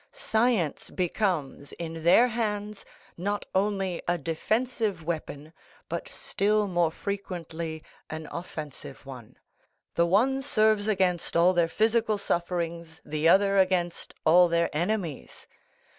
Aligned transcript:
Science 0.13 0.89
becomes, 0.89 1.73
in 1.73 2.03
their 2.03 2.29
hands, 2.29 2.83
not 3.17 3.45
only 3.53 4.01
a 4.07 4.17
defensive 4.17 5.03
weapon, 5.03 5.53
but 5.87 6.09
still 6.09 6.65
more 6.67 6.89
frequently 6.89 7.83
an 8.09 8.27
offensive 8.31 9.05
one; 9.05 9.37
the 9.93 10.07
one 10.07 10.41
serves 10.41 10.87
against 10.87 11.37
all 11.37 11.53
their 11.53 11.69
physical 11.69 12.17
sufferings, 12.17 12.99
the 13.05 13.29
other 13.29 13.59
against 13.59 14.15
all 14.25 14.47
their 14.47 14.75
enemies. 14.75 15.45